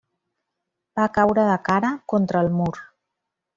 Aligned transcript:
Va 1.01 1.05
caure 1.17 1.45
de 1.51 1.59
cara, 1.69 1.93
contra 2.15 2.43
el 2.47 2.53
mur. 2.63 2.73